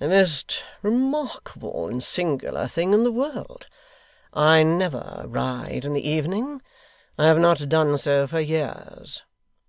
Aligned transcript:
The 0.00 0.08
most 0.08 0.60
remarkable 0.82 1.86
and 1.86 2.02
singular 2.02 2.66
thing 2.66 2.92
in 2.92 3.04
the 3.04 3.12
world. 3.12 3.68
I 4.32 4.64
never 4.64 5.22
ride 5.28 5.84
in 5.84 5.92
the 5.94 6.08
evening; 6.10 6.60
I 7.16 7.26
have 7.26 7.38
not 7.38 7.68
done 7.68 7.96
so 7.96 8.26
for 8.26 8.40
years. 8.40 9.22